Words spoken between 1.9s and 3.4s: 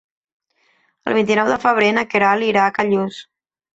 na Queralt irà a Callús.